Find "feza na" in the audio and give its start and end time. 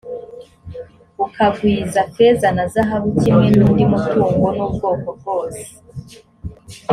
2.13-2.65